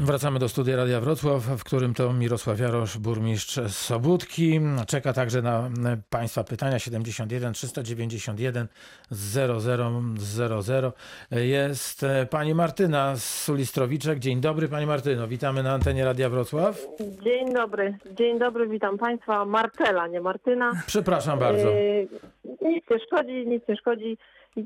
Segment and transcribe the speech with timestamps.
[0.00, 4.60] Wracamy do studia Radia Wrocław, w którym to Mirosław Jarosz, burmistrz Sobótki.
[4.86, 5.70] Czeka także na
[6.10, 8.66] Państwa pytania 71 391
[9.10, 10.92] 0000.
[11.30, 14.18] Jest Pani Martyna z Sulistrowiczek.
[14.18, 16.86] Dzień dobry Pani Martyno, witamy na antenie Radia Wrocław.
[17.22, 19.44] Dzień dobry, dzień dobry, witam Państwa.
[19.44, 20.72] Marcela, nie Martyna.
[20.86, 21.70] Przepraszam bardzo.
[21.70, 22.08] Yy,
[22.44, 24.18] nic nie szkodzi, nic nie szkodzi.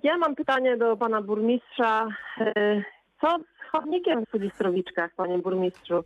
[0.02, 2.08] Ja mam pytanie do Pana Burmistrza.
[2.56, 2.82] Yy,
[3.20, 3.38] co
[3.72, 6.04] chodnikiem w Sulistrowiczkach, Panie Burmistrzu?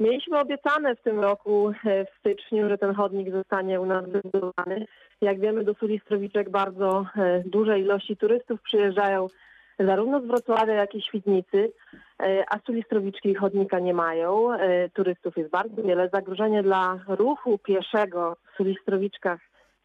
[0.00, 4.86] Mieliśmy obiecane w tym roku, yy, w styczniu, że ten chodnik zostanie u nas wybudowany.
[5.20, 9.28] Jak wiemy, do Sulistrowiczek bardzo yy, duże ilości turystów przyjeżdżają
[9.78, 11.72] zarówno z Wrocławia, jak i Świdnicy,
[12.22, 14.52] e, a Sulistrowiczki chodnika nie mają.
[14.52, 16.08] E, Turystów jest bardzo wiele.
[16.12, 19.40] Zagrożenie dla ruchu pieszego w Sulistrowiczkach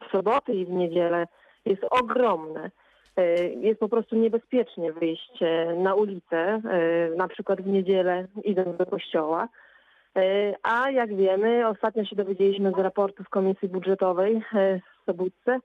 [0.08, 1.28] w soboty i w niedzielę
[1.66, 2.72] jest ogromne.
[3.22, 5.40] E, Jest po prostu niebezpiecznie wyjść
[5.78, 6.62] na ulicę, e,
[7.18, 9.48] na przykład w niedzielę idąc do kościoła.
[10.16, 14.42] E, A jak wiemy, ostatnio się dowiedzieliśmy z raportów Komisji Budżetowej
[15.02, 15.60] w Sobótce,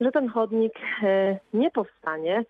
[0.00, 0.72] że ten chodnik
[1.54, 2.44] nie powstanie,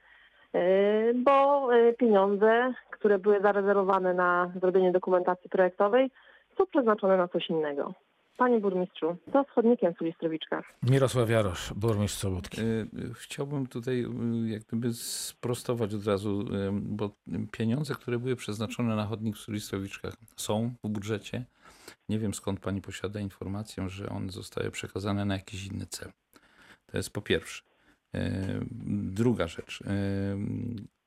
[1.14, 6.10] bo pieniądze, które były zarezerwowane na zrobienie dokumentacji projektowej,
[6.58, 7.92] są przeznaczone na coś innego.
[8.36, 10.64] Panie burmistrzu, co z chodnikiem w Sulistrowiczkach?
[10.82, 12.60] Mirosław Jarosz, burmistrz Sobótki.
[12.60, 17.10] Y, y, Chciałbym tutaj y, jak gdyby sprostować od razu, y, bo
[17.52, 21.44] pieniądze, które były przeznaczone na chodnik w Sulistrowiczkach są w budżecie.
[22.08, 26.12] Nie wiem skąd pani posiada informację, że one zostały przekazane na jakiś inny cel.
[26.86, 27.62] To jest po pierwsze.
[29.12, 29.82] Druga rzecz.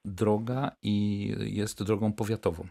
[0.06, 2.68] Droga i jest drogą powiatową.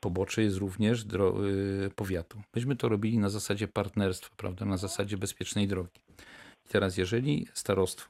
[0.00, 2.42] Pobocze jest również y, powiatu.
[2.54, 6.00] Myśmy to robili na zasadzie partnerstwa, prawda, na zasadzie bezpiecznej drogi.
[6.66, 8.08] I teraz, jeżeli starostwo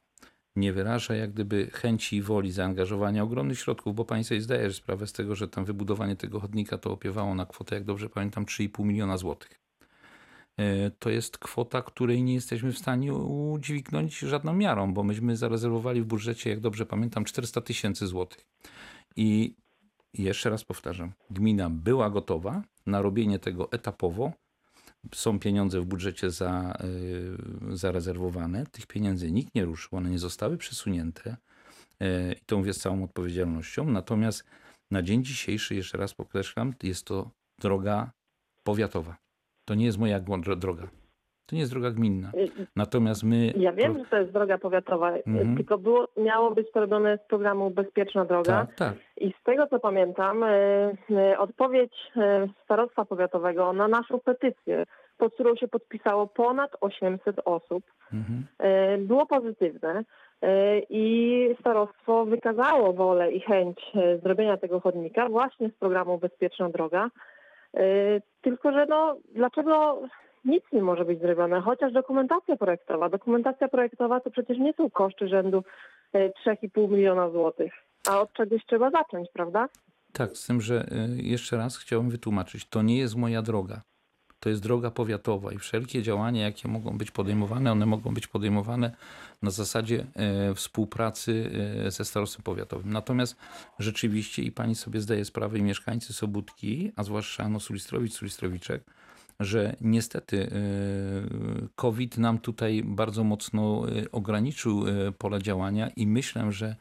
[0.56, 5.06] nie wyraża jak gdyby chęci i woli zaangażowania ogromnych środków, bo pani sobie zdaje sprawę
[5.06, 8.84] z tego, że tam wybudowanie tego chodnika to opiewało na kwotę, jak dobrze pamiętam, 3,5
[8.84, 9.60] miliona złotych.
[10.56, 16.02] E, To jest kwota, której nie jesteśmy w stanie udźwignąć żadną miarą, bo myśmy zarezerwowali
[16.02, 18.46] w budżecie, jak dobrze pamiętam, 400 tysięcy złotych.
[19.16, 19.54] I
[20.22, 24.32] jeszcze raz powtarzam, gmina była gotowa na robienie tego etapowo.
[25.14, 26.78] Są pieniądze w budżecie za,
[27.72, 28.66] y, zarezerwowane.
[28.66, 31.36] Tych pieniędzy nikt nie ruszył, one nie zostały przesunięte.
[32.02, 33.84] Y, I to mówię z całą odpowiedzialnością.
[33.84, 34.44] Natomiast
[34.90, 38.10] na dzień dzisiejszy, jeszcze raz podkreślam, jest to droga
[38.64, 39.16] powiatowa.
[39.64, 40.20] To nie jest moja
[40.56, 40.88] droga.
[41.46, 42.32] To nie jest droga gminna.
[42.76, 43.52] Natomiast my.
[43.56, 45.56] Ja wiem, że to jest droga powiatowa, Mhm.
[45.56, 48.66] tylko było, miało być to robione z programu Bezpieczna Droga.
[48.66, 48.94] Tak, tak.
[49.16, 50.48] I z tego co pamiętam, e,
[51.10, 54.84] e, odpowiedź e, starostwa powiatowego na naszą petycję,
[55.18, 58.46] pod którą się podpisało ponad 800 osób, Mhm.
[59.06, 60.04] było pozytywne
[60.90, 63.78] i starostwo wykazało wolę i chęć
[64.22, 67.10] zrobienia tego chodnika właśnie z programu Bezpieczna Droga.
[68.42, 69.98] Tylko, że no, dlaczego
[70.46, 73.08] nic nie może być zrobione, chociaż dokumentacja projektowa.
[73.08, 75.64] Dokumentacja projektowa to przecież nie są koszty rzędu
[76.12, 77.72] e, 3,5 miliona złotych,
[78.06, 79.68] a od czegoś trzeba zacząć, prawda?
[80.12, 80.86] Tak, z tym, że
[81.18, 83.82] y, jeszcze raz chciałbym wytłumaczyć, to nie jest moja droga.
[84.40, 88.96] To jest droga powiatowa i wszelkie działania, jakie mogą być podejmowane, one mogą być podejmowane
[89.42, 91.50] na zasadzie e, współpracy
[91.86, 92.92] e, ze starostwem powiatowym.
[92.92, 93.36] Natomiast
[93.78, 98.84] rzeczywiście i pani sobie zdaje sprawę i mieszkańcy Sobótki, a zwłaszcza no Sulistrowicz, Sulistrowiczek,
[99.40, 100.50] że niestety
[101.74, 104.84] COVID nam tutaj bardzo mocno ograniczył
[105.18, 106.76] pole działania i myślę, że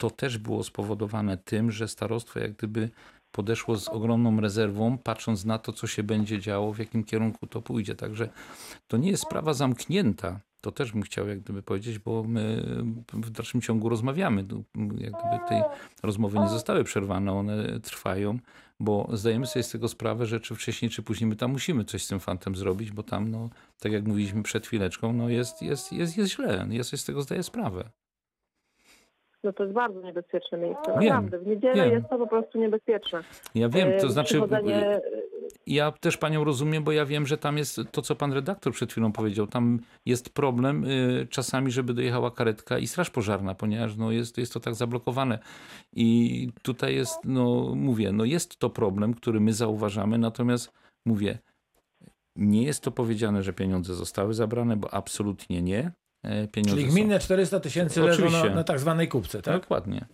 [0.00, 2.90] to też było spowodowane tym, że starostwo jak gdyby
[3.32, 7.62] podeszło z ogromną rezerwą, patrząc na to, co się będzie działo, w jakim kierunku to
[7.62, 7.94] pójdzie.
[7.94, 8.28] Także
[8.88, 10.40] to nie jest sprawa zamknięta.
[10.60, 12.64] To też bym chciał jak gdyby powiedzieć, bo my
[13.12, 14.40] w dalszym ciągu rozmawiamy.
[14.98, 15.64] Jak gdyby te
[16.02, 18.38] rozmowy nie zostały przerwane, one trwają,
[18.80, 22.02] bo zdajemy sobie z tego sprawę, że czy wcześniej, czy później my tam musimy coś
[22.02, 23.50] z tym fantem zrobić, bo tam, no,
[23.80, 26.66] tak jak mówiliśmy przed chwileczką, no jest, jest, jest, jest źle.
[26.70, 27.90] Ja sobie z tego zdaję sprawę.
[29.44, 31.38] No to jest bardzo niebezpieczne miejsce, Wiem, naprawdę.
[31.38, 31.90] W niedzielę wiem.
[31.92, 33.24] jest to po prostu niebezpieczne.
[33.54, 34.34] Ja wiem, E, to znaczy.
[34.34, 35.00] przychodzenie-
[35.66, 38.92] Ja też panią rozumiem, bo ja wiem, że tam jest to, co pan redaktor przed
[38.92, 39.46] chwilą powiedział.
[39.46, 44.52] Tam jest problem y, czasami, żeby dojechała karetka i straż pożarna, ponieważ no, jest, jest
[44.52, 45.38] to tak zablokowane.
[45.92, 50.72] I tutaj jest, no mówię, no jest to problem, który my zauważamy, natomiast
[51.06, 51.38] mówię,
[52.36, 55.92] nie jest to powiedziane, że pieniądze zostały zabrane, bo absolutnie nie.
[56.24, 59.60] E, Pieniądze Czyli są- gminne 400 tysięcy leżą na, na tak zwanej kupce, tak?
[59.60, 60.04] Dokładnie.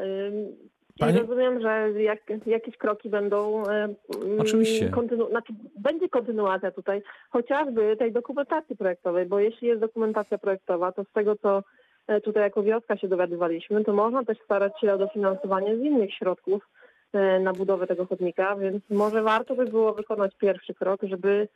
[0.00, 0.56] Ym,
[0.98, 3.62] Pani- I rozumiem, że jak, jakieś kroki będą.
[4.38, 4.90] Oczywiście.
[4.90, 11.04] Kontynu- znaczy, będzie kontynuacja tutaj, chociażby tej dokumentacji projektowej, bo jeśli jest dokumentacja projektowa, to
[11.04, 11.62] z tego co
[12.06, 16.14] e, tutaj jako wioska się dowiadywaliśmy, to można też starać się o dofinansowanie z innych
[16.14, 16.68] środków
[17.12, 21.48] e, na budowę tego chodnika, więc może warto by było wykonać pierwszy krok, żeby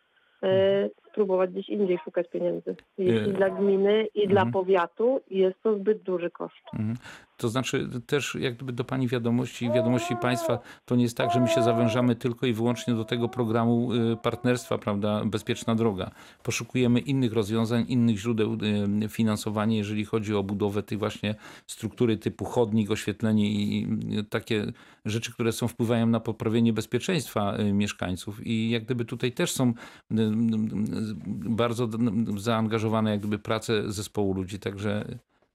[1.16, 2.76] spróbować gdzieś indziej szukać pieniędzy.
[2.98, 4.52] Jeśli E, dla gminy i dla mhm.
[4.52, 6.64] powiatu jest to zbyt duży koszt.
[6.72, 6.96] Mhm.
[7.36, 11.32] To znaczy też jak gdyby do Pani wiadomości i wiadomości Państwa, to nie jest tak,
[11.32, 16.10] że my się zawężamy tylko i wyłącznie do tego programu y, partnerstwa, prawda, Bezpieczna Droga.
[16.42, 18.58] Poszukujemy innych rozwiązań, innych źródeł
[19.04, 21.34] y, finansowania, jeżeli chodzi o budowę tej właśnie
[21.66, 24.72] struktury typu chodnik, oświetlenie i y, takie
[25.04, 28.46] rzeczy, które są wpływają na poprawienie bezpieczeństwa y, mieszkańców.
[28.46, 30.24] I jak gdyby tutaj też są y, y,
[31.05, 31.05] y,
[31.48, 31.88] bardzo
[32.36, 35.04] zaangażowane jak gdyby prace zespołu ludzi, także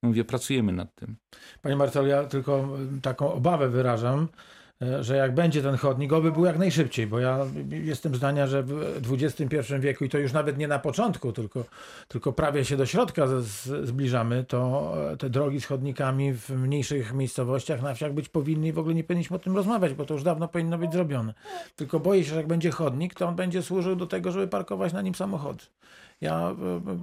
[0.02, 1.16] mówię, pracujemy nad tym.
[1.62, 2.70] Panie Marcelu, ja tylko
[3.02, 4.28] taką obawę wyrażam,
[5.02, 7.40] że jak będzie ten chodnik, oby był jak najszybciej, bo ja
[7.70, 11.66] jestem zdania, że w XXI wieku i to już nawet nie na początku, tylko,
[12.08, 17.14] tylko prawie się do środka z, zbliżamy, to e, te drogi z chodnikami w mniejszych
[17.14, 20.14] miejscowościach na wsiach być powinny i w ogóle nie powinniśmy o tym rozmawiać, bo to
[20.14, 21.34] już dawno powinno być zrobione.
[21.76, 24.94] Tylko boję się, że jak będzie chodnik, to on będzie służył do tego, żeby parkować
[24.94, 25.64] na nim samochody.
[26.22, 26.56] Ja e,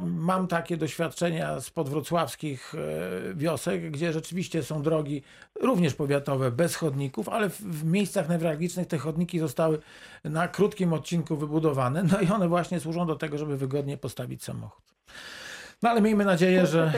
[0.07, 5.23] mam takie doświadczenia z podwrocławskich e, wiosek, gdzie rzeczywiście są drogi
[5.61, 9.79] również powiatowe bez chodników, ale w, miejscach newralgicznych te chodniki zostały
[10.25, 14.85] na krótkim odcinku wybudowane, no i one właśnie służą do tego, żeby wygodnie postawić samochód.
[15.83, 16.93] No ale miejmy nadzieję, że,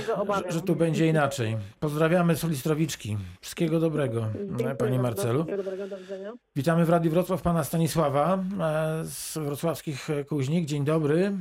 [0.44, 1.56] że, że tu będzie inaczej.
[1.81, 3.16] Pozdrawiamy z Listrowiczki.
[3.40, 4.99] Wszystkiego dobrego, Dziękuję Panie.
[4.99, 5.44] Marcelu.
[5.44, 6.32] Dobrego, do widzenia.
[6.56, 10.66] Witamy w Radiu Wrocław pana Stanisława e, z wrocławskich Kuźnik.
[10.66, 11.32] Dzień dobry.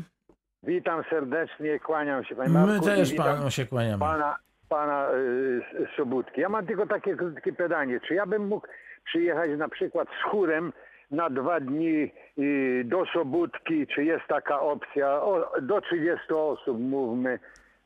[0.63, 2.83] Witam serdecznie, kłaniam się Panie My Marku.
[2.85, 3.99] i też panu się kłaniamy.
[3.99, 4.35] Pana,
[4.69, 6.41] pana y, S- Sobótki.
[6.41, 7.99] Ja mam tylko takie krótkie pytanie.
[8.07, 8.67] Czy ja bym mógł
[9.05, 10.73] przyjechać na przykład z chórem
[11.11, 13.87] na dwa dni y, do Sobótki?
[13.87, 15.21] Czy jest taka opcja?
[15.21, 17.39] O, do 30 osób mówmy.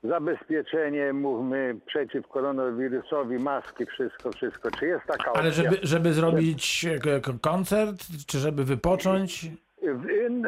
[0.04, 4.72] Zabezpieczenie, mówmy, przeciw koronawirusowi, maski, wszystko, wszystko.
[4.72, 5.42] Czy jest taka opcja?
[5.42, 7.96] Ale żeby, żeby zrobić e, koncert,
[8.28, 9.46] czy żeby wypocząć?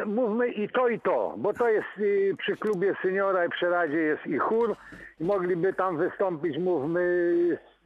[0.06, 3.98] Mówmy i to, i to, bo to jest y, przy klubie seniora i przy Radzie
[3.98, 4.76] jest i chór.
[5.20, 7.00] I mogliby tam wystąpić, mówmy,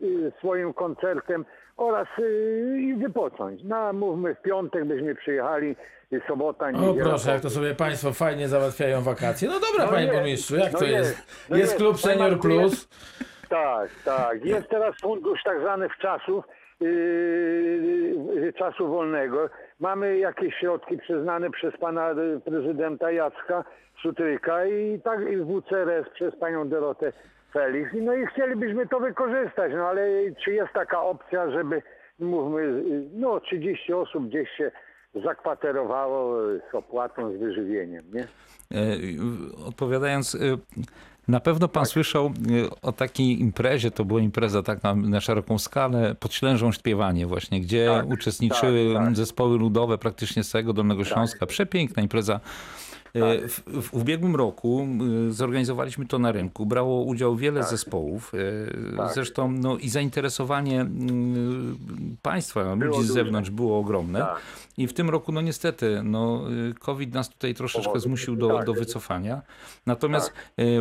[0.02, 1.44] y, swoim koncertem
[1.76, 3.60] oraz y, i wypocząć.
[3.64, 5.76] No, mówmy, w piątek byśmy przyjechali,
[6.28, 7.08] sobota, O niedziela.
[7.08, 9.48] proszę, jak to sobie państwo fajnie załatwiają wakacje.
[9.48, 11.46] No dobra, No panie jest, burmistrzu, jak no to jest, jest?
[11.50, 12.88] no Jest klub Senior Plus.
[13.48, 14.44] Tak, tak.
[14.44, 16.44] Jest teraz fundusz tak zwanych czasów,
[16.80, 19.48] yy, czasu wolnego.
[19.80, 23.64] Mamy jakieś środki przyznane przez pana y, prezydenta Jacka
[24.02, 27.12] Sutryka i tak i WCRS przez panią Dorotę
[27.52, 27.90] Felix.
[28.02, 30.02] No i chcielibyśmy to wykorzystać, no ale
[30.44, 31.82] czy jest taka opcja, żeby
[32.18, 34.70] mówmy, y, no 30 osób gdzieś się
[35.14, 38.26] zakwaterowało y, z opłatą, z wyżywieniem, nie?
[38.74, 38.96] E,
[39.68, 40.38] Odpowiadając, e,
[41.30, 42.30] na pewno pan słyszał e,
[42.82, 47.60] o takiej imprezie, to była impreza tak na, na szeroką skalę, pod Ślężą Śpiewanie właśnie,
[47.60, 49.16] gdzie Tak, uczestniczyły tak, tak.
[49.16, 51.46] zespoły ludowe praktycznie z całego Dolnego Śląska.
[51.46, 52.40] Przepiękna impreza.
[53.14, 53.50] E, Tak.
[53.50, 54.86] W, w w ubiegłym roku
[55.28, 56.66] e, zorganizowaliśmy to na rynku.
[56.66, 58.32] Brało udział wiele zespołów.
[58.92, 59.14] e, Tak.
[59.14, 61.76] Zresztą no, i zainteresowanie mm,
[62.22, 64.18] państwa, ludzi z zewnątrz było ogromne.
[64.18, 64.40] Tak.
[64.78, 66.44] I w tym roku, no niestety, no,
[66.78, 68.66] COVID nas tutaj troszeczkę zmusił do, Tak.
[68.66, 69.42] do wycofania.
[69.86, 70.32] Natomiast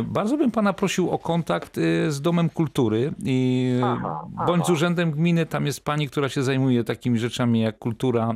[0.04, 1.76] bardzo bym pana prosił o kontakt
[2.08, 4.72] z Domem Kultury i Aha, bądź z aha.
[4.72, 5.46] Urzędem Gminy.
[5.46, 8.34] Tam jest pani, która się zajmuje takimi rzeczami jak kultura,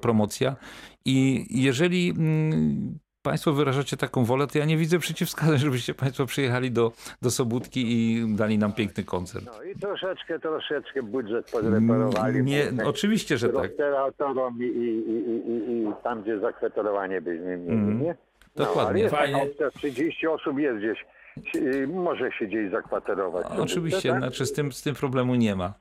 [0.00, 0.56] promocja.
[1.04, 2.98] I jeżeli mm,
[3.30, 6.92] Państwo wyrażacie taką wolę, to ja nie widzę przeciwwskazań, żebyście Państwo przyjechali do,
[7.22, 9.44] do Sobótki i dali nam piękny koncert.
[9.46, 12.42] No i troszeczkę, troszeczkę budżet podreperowali.
[12.42, 13.62] Nie, oczywiście, że tak.
[13.62, 18.02] Restauratorom i, i, i, i, i tam, gdzie zakwaterowanie byśmy mieli, Mhm.
[18.02, 18.14] nie?
[18.56, 18.82] Dokładnie.
[18.82, 19.34] No, ale jest Fajnie.
[19.54, 21.04] taka opcja, 30 osób jest gdzieś,
[21.88, 23.46] może się gdzieś zakwaterować.
[23.58, 24.18] Oczywiście, Tak?
[24.18, 25.74] znaczy z tym, z tym problemu nie ma.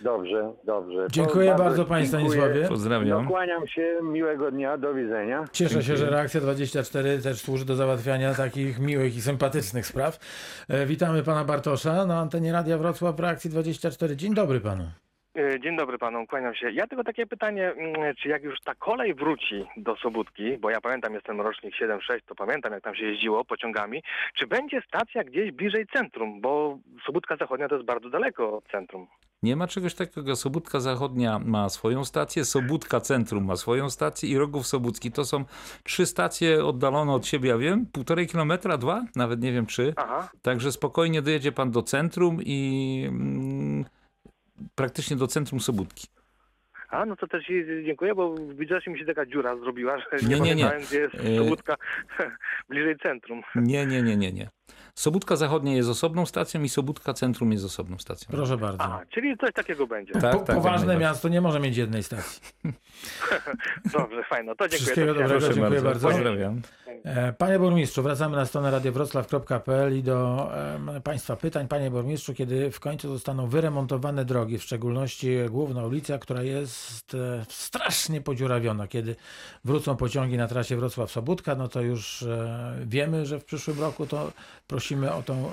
[0.00, 1.06] Dobrze, dobrze.
[1.10, 2.28] Dziękuję bardzo panie dziękuję.
[2.30, 2.68] Stanisławie.
[2.68, 3.22] Pozdrawiam.
[3.24, 5.44] No, kłaniam się, miłego dnia, do widzenia.
[5.52, 10.18] Cieszę się, że Reakcja 24 też służy do załatwiania takich miłych i sympatycznych spraw.
[10.68, 14.16] E, Witamy pana Bartosza na antenie Radia Wrocław Reakcji 24.
[14.16, 14.84] Dzień dobry panu.
[15.38, 16.70] E, Dzień dobry panu, kłaniam się.
[16.70, 20.80] Ja tylko takie pytanie, mm, czy jak już ta kolej wróci do Sobótki, bo ja
[20.80, 24.02] pamiętam, jestem rocznik 7-6, to pamiętam jak tam się jeździło pociągami,
[24.34, 29.06] czy będzie stacja gdzieś bliżej centrum, bo Sobótka Zachodnia to jest bardzo daleko od centrum.
[29.42, 30.36] Nie ma czegoś takiego.
[30.36, 35.12] Sobótka Zachodnia ma swoją stację, Sobótka Centrum ma swoją stację i Rogów Sobócki.
[35.12, 35.44] To są
[35.82, 39.92] trzy stacje oddalone od siebie, ja wiem, półtorej kilometra, dwa, nawet nie wiem czy.
[39.96, 43.84] Aha, Także spokojnie dojedzie pan do centrum i mm,
[44.74, 46.06] praktycznie do centrum Sobótki.
[46.90, 47.44] a no to też
[47.84, 51.14] dziękuję, bo widzę, że mi się taka dziura zrobiła, że Nie, nie, nie, gdzie jest
[51.14, 51.76] E, Sobótka
[52.68, 53.42] bliżej centrum.
[53.54, 54.48] Nie, nie, nie, nie, nie.
[54.94, 58.28] Sobótka Zachodnia jest osobną stacją i Sobótka Centrum jest osobną stacją.
[58.30, 58.82] Proszę bardzo.
[58.82, 60.12] Aha, czyli coś takiego będzie.
[60.12, 62.40] Tak, po, tak, poważne miasto nie może mieć jednej stacji.
[63.98, 64.54] Dobrze, fajno.
[64.54, 64.78] To dziękuję.
[64.78, 65.54] Wszystkiego dobrego.
[65.54, 66.08] dziękuję bardzo.
[66.08, 66.62] Pozdrawiam.
[67.04, 70.50] E, Panie burmistrzu, wracamy na stronę radiowroclaw.pl i do
[71.04, 71.68] Państwa pytań.
[71.68, 77.44] Panie burmistrzu, kiedy w końcu zostaną wyremontowane drogi, w szczególności główna ulica, która jest e,
[77.48, 79.16] strasznie podziurawiona, kiedy
[79.64, 84.32] wrócą pociągi na trasie Wrocław-Sobótka, no to już e, wiemy, że w przyszłym roku to
[84.66, 85.50] prosimy o tą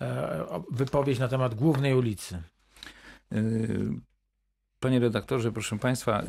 [0.00, 2.42] e, e, o wypowiedź na temat głównej ulicy.
[3.32, 3.88] Y,
[4.80, 6.22] Panie redaktorze, proszę Państwa,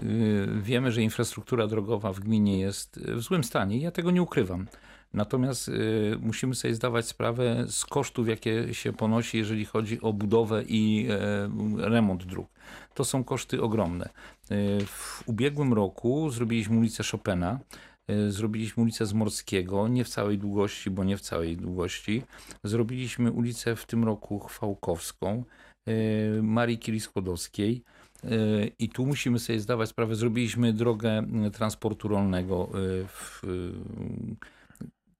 [0.61, 3.77] wiemy, że infrastruktura drogowa w gminie jest w złym stanie.
[3.77, 4.67] Ja tego nie ukrywam.
[5.13, 5.71] Natomiast
[6.19, 11.49] musimy sobie zdawać sprawę z kosztów, jakie się ponosi, jeżeli chodzi o budowę i e,
[11.89, 12.47] remont dróg.
[12.93, 14.09] To są koszty ogromne.
[14.85, 17.59] W ubiegłym roku zrobiliśmy ulicę Chopina,
[18.29, 22.23] zrobiliśmy ulicę Zmorskiego, nie w całej długości, bo nie w całej długości.
[22.63, 25.43] Zrobiliśmy ulicę w tym roku Chwałkowską,
[25.89, 27.83] y, Marii Curie Skłodowskiej.
[28.23, 32.69] Y, I tu musimy sobie zdawać sprawę, zrobiliśmy drogę transportu rolnego.
[33.07, 33.41] W,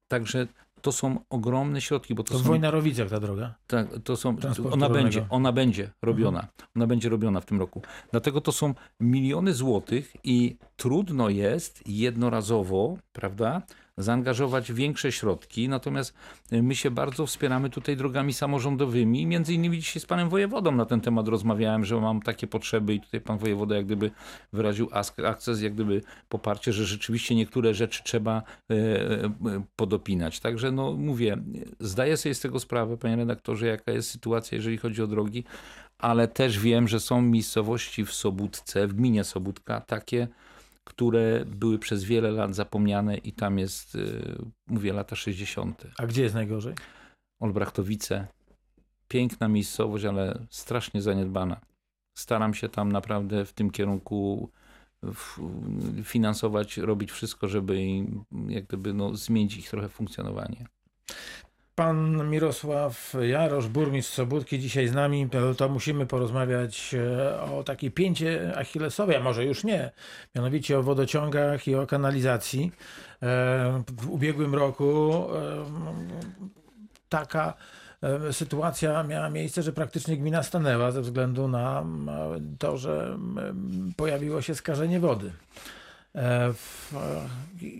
[0.08, 0.48] także
[0.88, 3.56] to są ogromne środki, bo to, To w są Wojnarowicach ta droga.
[3.67, 4.36] tak, to są,
[4.72, 6.48] ona będzie, ona będzie robiona.
[6.75, 7.82] Ona będzie robiona w tym roku.
[8.12, 13.62] Dlatego to są miliony złotych i trudno jest jednorazowo, prawda,
[13.98, 15.70] zaangażować większe środki.
[15.70, 16.13] Natomiast
[16.54, 19.25] y, my się bardzo wspieramy tutaj drogami samorządowymi.
[19.27, 23.01] Między innymi dzisiaj z panem wojewodą na ten temat rozmawiałem, że mam takie potrzeby i
[23.01, 24.12] tutaj pan wojewoda jak gdyby
[24.54, 24.89] wyraził
[25.25, 29.30] akces, jak gdyby poparcie, że rzeczywiście niektóre rzeczy trzeba e, e,
[29.75, 30.39] podopinać.
[30.39, 31.38] Także no mówię,
[31.80, 35.44] zdaję sobie z tego sprawę, panie redaktorze, jaka jest sytuacja, jeżeli chodzi o drogi,
[35.98, 40.27] ale też wiem, że są miejscowości w Sobótce, w gminie Sobótka, takie,
[40.88, 44.00] które były przez wiele lat zapomniane i tam jest, e,
[44.67, 45.84] mówię, lata 60.
[45.98, 46.75] A gdzie jest najgorzej?
[47.41, 48.27] Olbrachtowice.
[49.08, 51.62] Piękna miejscowość, ale strasznie zaniedbana.
[52.17, 54.51] Staram się tam naprawdę w tym kierunku
[56.03, 60.65] finansować, robić wszystko, żeby im, jak gdyby no, zmienić ich trochę funkcjonowanie.
[61.77, 65.29] Pan Mirosław Jarosz, burmistrz Sobótki, dzisiaj z nami.
[65.57, 69.91] To, musimy porozmawiać e, o takiej pięcie achillesowej, a może już nie,
[70.36, 72.72] mianowicie o wodociągach i o kanalizacji.
[73.24, 75.65] E, W ubiegłym roku e,
[77.10, 77.53] taka
[78.31, 81.86] sytuacja miała miejsce, że praktycznie gmina stanęła ze względu na
[82.60, 83.17] to, że
[83.98, 85.31] pojawiło się skażenie wody.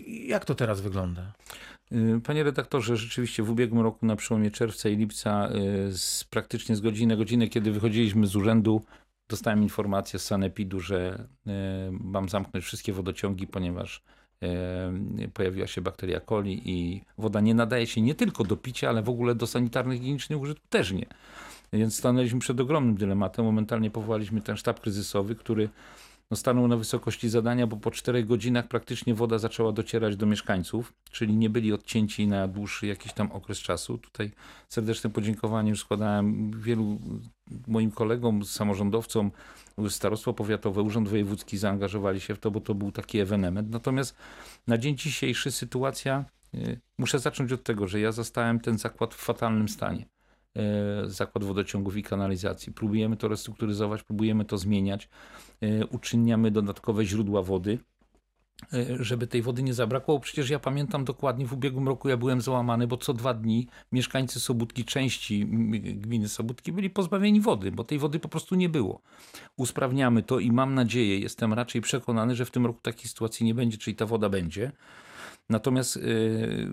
[0.08, 1.22] Jak to teraz wygląda?
[1.92, 6.76] Y, Panie redaktorze, rzeczywiście w ubiegłym roku na przełomie czerwca i lipca y, z, praktycznie
[6.76, 8.82] z godziny na godzinę, kiedy wychodziliśmy z urzędu,
[9.30, 11.52] dostałem informację z Sanepidu, że y,
[11.92, 14.04] mam zamknąć wszystkie wodociągi, ponieważ
[15.34, 19.10] pojawiła się bakteria coli i woda nie nadaje się nie tylko do picia, ale w
[19.10, 21.06] ogóle do sanitarnych higienicznych użytków też nie.
[21.74, 23.46] Więc stanęliśmy przed ogromnym dylematem.
[23.46, 25.70] Momentalnie powołaliśmy ten sztab kryzysowy, który
[26.32, 30.94] no, stanął na wysokości zadania, bo po czterech godzinach praktycznie woda zaczęła docierać do mieszkańców,
[31.12, 33.98] czyli nie byli odcięci na dłuższy jakiś tam okres czasu.
[33.98, 34.32] Tutaj
[34.70, 37.00] serdeczne podziękowanie już składałem wielu
[37.68, 39.32] moim kolegom, samorządowcom,
[39.90, 43.70] Starostwo Powiatowe, Urząd Wojewódzki zaangażowali się w to, bo to był taki ewenement.
[43.70, 44.16] Natomiast
[44.68, 49.18] na dzień dzisiejszy sytuacja, y, muszę zacząć od tego, że ja zastałem ten zakład w
[49.18, 50.06] fatalnym stanie.
[50.58, 52.74] Y, Zakład wodociągów i kanalizacji.
[52.74, 55.10] Próbujemy to restrukturyzować, próbujemy to zmieniać.
[55.64, 57.80] Y, Uczyniamy dodatkowe źródła wody,
[58.74, 60.20] y, żeby tej wody nie zabrakło.
[60.20, 64.40] Przecież ja pamiętam dokładnie, w ubiegłym roku ja byłem załamany, bo co dwa dni mieszkańcy
[64.40, 65.46] Sobótki, części
[65.96, 69.02] gminy Sobótki byli pozbawieni wody, bo tej wody po prostu nie było.
[69.58, 73.56] Usprawniamy to i mam nadzieję, jestem raczej przekonany, że w tym roku takiej sytuacji nie
[73.56, 74.72] będzie, czyli ta woda będzie.
[75.50, 76.70] Natomiast yy,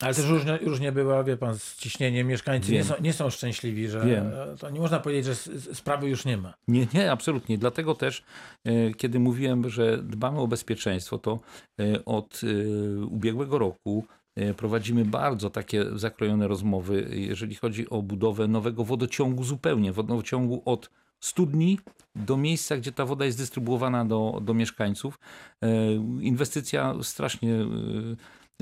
[0.00, 2.26] Ale też różnie, różnie była, wie pan, z ciśnieniem.
[2.26, 4.30] Mieszkańcy nie są, nie są szczęśliwi, że Wiem.
[4.58, 5.34] to nie można powiedzieć, że
[5.74, 6.54] sprawy już nie ma.
[6.68, 7.58] Nie, nie, absolutnie.
[7.58, 8.24] Dlatego też,
[8.64, 11.40] e, kiedy mówiłem, że dbamy o bezpieczeństwo, to
[11.80, 14.04] e, od e, ubiegłego roku
[14.36, 20.90] e, prowadzimy bardzo takie zakrojone rozmowy, jeżeli chodzi o budowę nowego wodociągu zupełnie, wodociągu od
[21.20, 21.78] studni
[22.16, 25.18] do miejsca, gdzie ta woda jest dystrybuowana do, do mieszkańców.
[25.62, 27.64] E, Inwestycja strasznie e,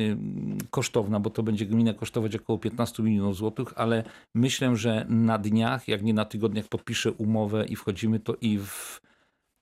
[0.01, 0.17] e,
[0.71, 5.89] kosztowna, bo to będzie gmina kosztować około 15 milionów złotych, ale myślę, że na dniach,
[5.89, 9.01] jak nie na tygodniach podpiszę umowę i wchodzimy to i w...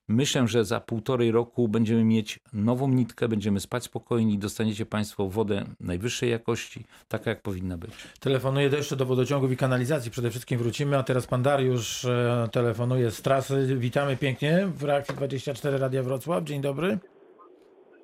[0.07, 5.63] Myślę, że za półtorej roku będziemy mieć nową nitkę, będziemy spać spokojni, dostaniecie Państwo wodę
[5.79, 7.91] najwyższej jakości, taka jak powinna być.
[8.19, 10.11] Telefonuję do- jeszcze do wodociągów i kanalizacji.
[10.11, 13.75] Przede wszystkim wrócimy, a teraz pan Dariusz e, telefonuje z trasy.
[13.77, 16.43] Witamy pięknie w reakcji 24 Radia Wrocław.
[16.43, 16.97] Dzień dobry.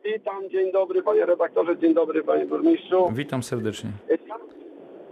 [0.05, 3.09] Witam, dzień dobry panie redaktorze, dzień dobry panie burmistrzu.
[3.13, 3.91] Witam serdecznie.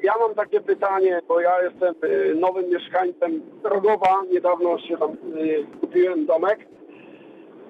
[0.03, 5.65] ja mam takie pytanie, bo ja jestem y, nowym mieszkańcem Rogowa, niedawno się tam y,
[5.82, 6.67] kupiłem domek.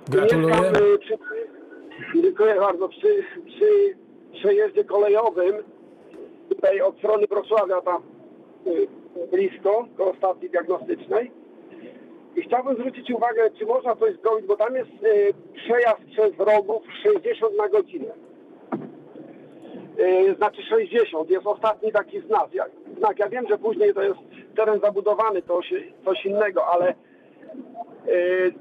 [0.10, 0.56] Gratuluję.
[0.56, 3.98] Y, dziękuję bardzo, przy, przy
[4.34, 5.56] przejeździe kolejowym,
[6.50, 8.02] tutaj od strony Wrocławia, tam
[8.68, 8.88] y,
[9.32, 11.32] blisko, koło stacji diagnostycznej.
[12.36, 16.84] I chciałbym zwrócić uwagę, czy można coś zrobić, bo tam jest y, przejazd przez Rogów
[17.04, 18.14] 60 na godzinę.
[19.98, 22.54] Yy, znaczy 60, jest ostatni taki znak.
[22.54, 22.66] Ja,
[22.98, 23.20] znak.
[23.20, 24.20] ja wiem, że później to jest
[24.56, 25.60] teren zabudowany, to
[26.06, 26.94] coś innego, ale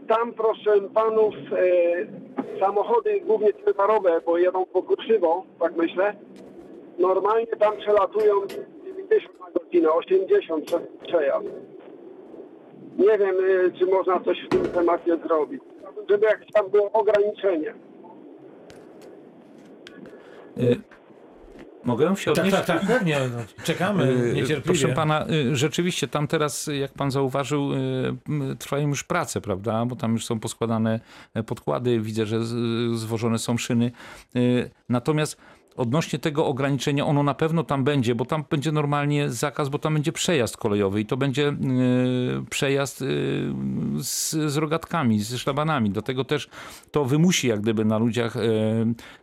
[0.08, 6.14] tam proszę panów yy, samochody głównie ciężarowe, bo jedą po krzywo, tak myślę,
[6.98, 8.34] normalnie tam przelatują
[8.84, 11.46] 90 na godzinę, 80 przez przejazd.
[12.98, 15.62] Nie wiem, yy, czy można coś w tym temacie zrobić,
[16.10, 17.74] żeby jakieś tam było ograniczenie.
[21.86, 22.56] Mogę się Tak, odnieść?
[22.56, 23.18] tak, tak, pewnie.
[23.36, 24.62] No, Czekamy Y, niecierpliwie.
[24.80, 29.86] Proszę pana, y, rzeczywiście tam teraz, jak pan zauważył, y, trwają już prace, prawda?
[29.86, 31.00] Bo tam już są poskładane
[31.34, 32.40] e, podkłady, widzę, że
[32.96, 33.90] zwożone są szyny.
[34.36, 35.36] Y, Natomiast
[35.76, 39.94] odnośnie tego ograniczenia, ono na pewno tam będzie, bo tam będzie normalnie zakaz, bo tam
[39.94, 41.54] będzie przejazd kolejowy i to będzie y,
[42.50, 43.06] przejazd y,
[43.98, 45.90] z, z rogatkami, z szlabanami.
[45.90, 46.48] Dlatego też
[46.90, 48.36] to wymusi jak gdyby na ludziach.
[48.36, 48.40] y,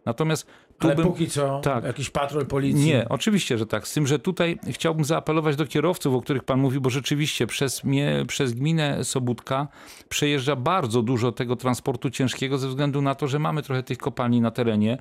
[0.05, 0.48] Natomiast
[0.84, 1.06] tu Ale bym...
[1.06, 1.84] póki co, Tak.
[1.84, 2.86] jakiś patrol policji.
[2.86, 3.88] Nie, oczywiście, że tak.
[3.88, 7.84] Z tym, że tutaj chciałbym zaapelować do kierowców, o których pan mówi, bo rzeczywiście przez,
[7.84, 9.68] mnie, przez gminę Sobótka
[10.10, 14.42] przejeżdża bardzo dużo tego transportu ciężkiego ze względu na to, że mamy trochę tych kopalni
[14.42, 14.98] na terenie.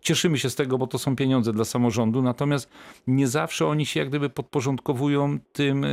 [0.00, 2.70] Cieszymy się z tego, bo to są pieniądze dla samorządu, natomiast
[3.06, 5.88] nie zawsze oni się jak gdyby podporządkowują tym e,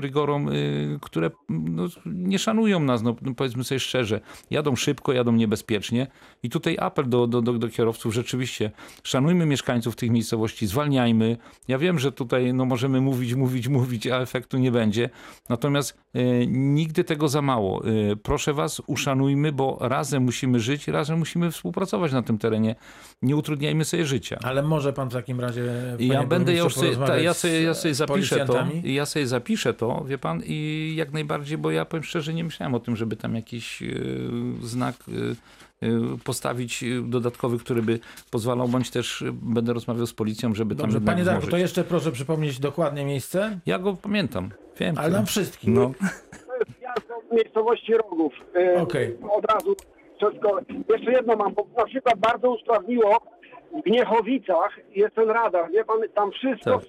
[0.00, 0.52] rygorom, e,
[1.00, 4.20] które no, nie szanują nas, no, no, powiedzmy sobie szczerze.
[4.50, 6.06] Jadą szybko, jadą niebezpiecznie
[6.42, 8.70] i tutaj apel do, do, do, do kierowców, rzeczywiście
[9.04, 11.36] szanujmy mieszkańców tych miejscowości, zwalniajmy.
[11.68, 15.10] Ja wiem, że tutaj no, możemy mówić, mówić, mówić, a efektu nie będzie,
[15.48, 17.82] natomiast e, nigdy tego za mało.
[17.86, 22.74] E, proszę was, uszanujmy, bo razem musimy żyć, razem musimy współpracować na tym terenie.
[23.22, 24.38] Nie utrudniajmy sobie życia.
[24.42, 25.62] Ale może pan w takim razie.
[25.98, 30.04] Ja będę, ja sobie, ta, ja sobie, ja sobie zapiszę to, ja sobie zapiszę to,
[30.04, 33.34] wie pan, i jak najbardziej, bo ja powiem szczerze, nie myślałem o tym, żeby tam
[33.34, 33.86] jakiś e,
[34.62, 34.94] znak
[35.82, 35.86] e,
[36.24, 37.98] postawić dodatkowy, który by
[38.30, 41.84] pozwalał, bądź też będę rozmawiał z policją, żeby tam Dobrze, jednak panie Darku, to jeszcze
[41.84, 44.98] proszę przypomnieć dokładnie miejsce, Ja go pamiętam, wiem.
[44.98, 45.74] ale nam wszystkim.
[45.74, 45.92] No,
[46.48, 48.32] To jest miasto w miejscowości Rogów.
[48.76, 49.16] Okej.
[49.30, 49.76] Od razu
[50.28, 50.58] wszystko.
[50.88, 53.18] Jeszcze jedno mam, bo na przykład bardzo usprawniło
[53.78, 56.88] w Gniechowicach jest ten radar, wie pan, tam wszystko Tak.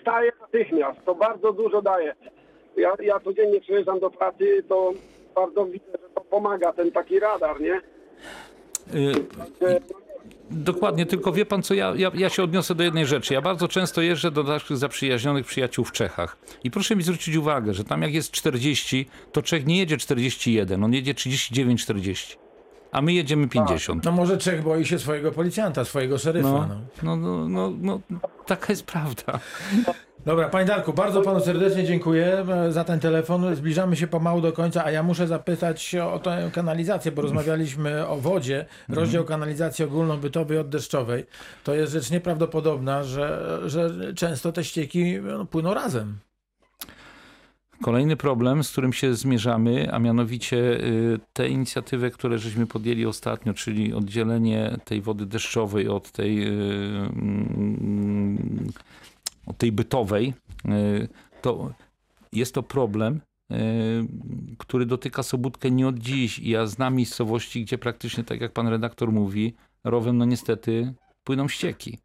[0.00, 0.98] staje natychmiast.
[1.04, 2.14] To bardzo dużo daje.
[2.76, 4.92] Ja, ja codziennie przyjeżdżam do pracy, to
[5.34, 7.80] bardzo widzę, że to pomaga ten taki radar, nie?
[8.94, 9.80] y,
[10.50, 13.34] Dokładnie, tylko wie pan co, ja, ja, ja się odniosę do jednej rzeczy.
[13.34, 16.36] Ja bardzo często jeżdżę do naszych zaprzyjaźnionych przyjaciół w Czechach.
[16.64, 20.84] I proszę mi zwrócić uwagę, że tam jak jest 40, to Czech nie jedzie 41,
[20.84, 22.36] on jedzie 39-40.
[22.92, 24.04] A my jedziemy 50.
[24.04, 26.48] No może Czech boi się swojego policjanta, swojego szeryfa.
[26.48, 26.80] No.
[27.02, 29.40] No, no, no, no, no, taka jest prawda.
[30.26, 33.54] Dobra, panie Darku, bardzo panu serdecznie dziękuję e, za ten telefon.
[33.56, 38.16] Zbliżamy się pomału do końca, a ja muszę zapytać o tę kanalizację, bo rozmawialiśmy o
[38.16, 38.66] wodzie.
[38.88, 41.26] Rozdział kanalizacji ogólnobytowej oddeszczowej.
[41.64, 46.18] To jest rzecz nieprawdopodobna, że, że często te ścieki no, płyną razem.
[47.82, 53.54] Kolejny problem, z którym się zmierzamy, a mianowicie y, te inicjatywy, które żeśmy podjęli ostatnio,
[53.54, 56.50] czyli oddzielenie tej wody deszczowej od tej, y,
[57.12, 58.72] mm,
[59.46, 61.08] od tej bytowej, y,
[61.42, 61.72] to
[62.32, 63.20] jest to problem,
[64.58, 66.38] który dotyka Sobótkę nie od dziś.
[66.38, 71.98] Ja znam miejscowości, gdzie praktycznie, tak jak pan redaktor mówi, rowem, no niestety, płyną ścieki.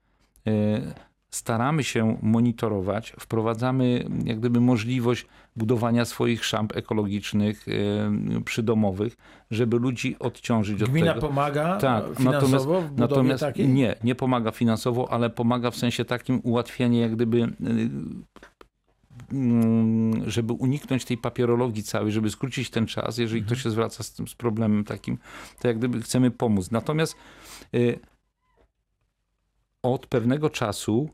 [1.35, 9.17] Staramy się monitorować, wprowadzamy jak gdyby możliwość budowania swoich szamp ekologicznych, y, przydomowych,
[9.51, 11.27] żeby ludzi odciążyć od Gmina tego.
[11.27, 13.67] pomaga Tak, tak, finansowo natomiast- Natomiast takiej?
[13.67, 17.49] nie, nie pomaga finansowo, ale pomaga w sensie takim ułatwienie jak gdyby y,
[19.31, 24.13] mm, żeby uniknąć tej papierologii całej, żeby skrócić ten czas, jeżeli ktoś się zwraca z,
[24.13, 25.17] tym, z problemem takim,
[25.61, 26.71] to jak gdyby chcemy pomóc.
[26.71, 27.15] Natomiast
[27.73, 27.99] y,
[29.83, 31.09] od pewnego czasu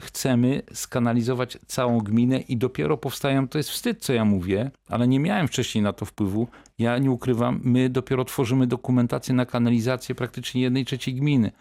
[0.00, 5.20] chcemy skanalizować całą gminę i dopiero powstają, to jest wstyd, co ja mówię, ale nie
[5.20, 6.48] miałem wcześniej na to wpływu.
[6.78, 11.52] Ja nie ukrywam, my dopiero tworzymy dokumentację na kanalizację praktycznie jednej trzeciej gminy.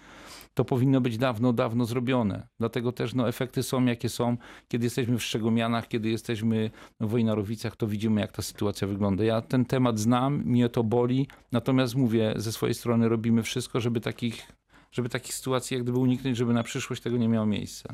[0.54, 2.48] To powinno być dawno, dawno zrobione.
[2.60, 4.38] Dlatego też no, efekty są, jakie są.
[4.68, 9.24] Kiedy jesteśmy w Szczegomianach, kiedy jesteśmy w Wojnarowicach, to widzimy, jak ta sytuacja wygląda.
[9.24, 14.02] Ja ten temat znam, mnie to boli, natomiast mówię, ze swojej strony robimy wszystko, żeby
[14.02, 14.48] takich,
[14.92, 17.94] żeby takich sytuacji jak gdyby uniknąć, żeby na przyszłość tego nie miało miejsca.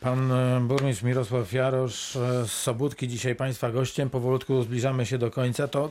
[0.00, 4.10] Pan e, burmistrz Mirosław Jarosz e, z Sobótki, dzisiaj Państwa gościem.
[4.10, 5.68] Powolutku zbliżamy się do końca.
[5.68, 5.90] To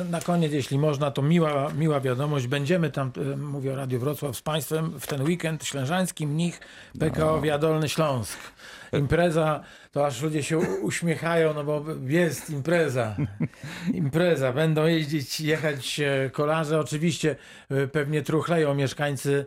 [0.00, 2.46] e, na koniec, jeśli można, to miła, miła wiadomość.
[2.46, 6.60] Będziemy tam, mówię o Radiu Wrocław, z Państwem w ten weekend ślężański mnich
[6.98, 8.38] PKO Wiadolny Śląsk.
[8.92, 9.60] Impreza,
[9.92, 13.16] to aż ludzie się uśmiechają, no bo jest impreza.
[13.94, 14.52] Impreza.
[14.52, 16.00] Będą jeździć, jechać
[16.32, 16.80] kolarze.
[16.80, 17.36] Oczywiście
[17.92, 19.46] pewnie truchleją mieszkańcy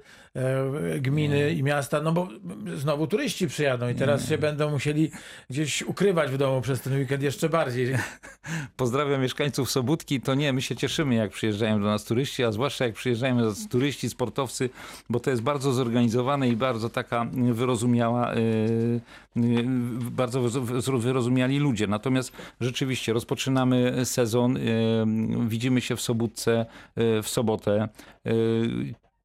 [1.00, 2.28] gminy i miasta, no bo
[2.76, 5.12] znowu turyści przyjadą i teraz się będą musieli
[5.50, 7.96] gdzieś ukrywać w domu przez ten weekend jeszcze bardziej.
[8.78, 10.22] Pozdrawiam mieszkańców Sobótki.
[10.22, 13.46] To nie, my się cieszymy, jak przyjeżdżają do nas turyści, a zwłaszcza jak przyjeżdżają do
[13.46, 14.70] nas turyści, sportowcy,
[15.10, 19.02] bo to jest bardzo zorganizowane i bardzo taka wyrozumiała, yy,
[19.36, 19.64] yy,
[20.12, 21.88] bardzo wyro- wyrozumiali ludzie.
[21.88, 24.60] Natomiast rzeczywiście rozpoczynamy sezon,
[25.48, 26.66] widzimy się w Sobótce
[26.98, 27.90] w sobotę.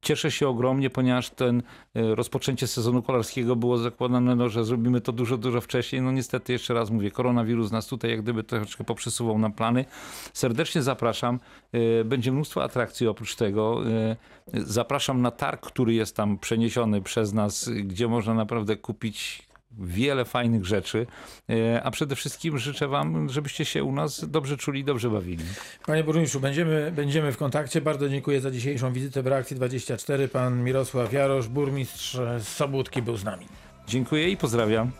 [0.05, 1.63] Cieszę się ogromnie, ponieważ ten
[1.95, 6.01] e, rozpoczęcie sezonu kolarskiego było zakładane, no, że zrobimy to dużo, dużo wcześniej.
[6.01, 9.85] No niestety, jeszcze raz mówię, koronawirus nas tutaj jak gdyby troszeczkę poprzesuwał na plany.
[10.33, 11.39] Serdecznie zapraszam.
[11.71, 13.87] E, Będzie mnóstwo atrakcji oprócz tego.
[13.87, 14.15] E,
[14.53, 19.47] Zapraszam na targ, który jest tam przeniesiony przez nas, gdzie można naprawdę kupić
[19.79, 21.05] wiele fajnych rzeczy,
[21.49, 25.43] E, a przede wszystkim życzę wam, żebyście się u nas dobrze czuli, dobrze bawili.
[25.85, 27.81] Panie burmistrzu, będziemy, będziemy w kontakcie.
[27.81, 30.27] Bardzo dziękuję za dzisiejszą wizytę w Reakcji 24.
[30.27, 33.45] Pan Mirosław Jarosz, burmistrz z Sobótki był z nami.
[33.87, 34.91] Dziękuję i pozdrawiam.